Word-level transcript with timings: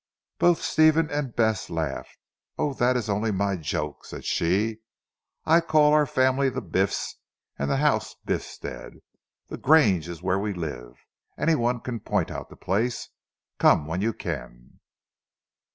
Both 0.39 0.63
Stephen 0.63 1.11
and 1.11 1.35
Bess 1.35 1.69
laughed. 1.69 2.17
"Oh, 2.57 2.73
that 2.73 2.97
is 2.97 3.07
only 3.07 3.29
my 3.31 3.55
joke," 3.55 4.03
said 4.03 4.25
she, 4.25 4.79
"I 5.45 5.61
call 5.61 5.93
our 5.93 6.07
family 6.07 6.49
the 6.49 6.59
Biffs 6.59 7.17
and 7.59 7.69
the 7.69 7.77
house 7.77 8.15
Biffstead. 8.25 8.95
The 9.49 9.57
Grange 9.57 10.09
is 10.09 10.23
where 10.23 10.39
we 10.39 10.53
live. 10.53 10.95
Anyone 11.37 11.81
will 11.85 11.99
point 11.99 12.31
out 12.31 12.49
the 12.49 12.55
place. 12.55 13.09
Come 13.59 13.85
when 13.85 14.01
you 14.01 14.11
can." 14.11 14.79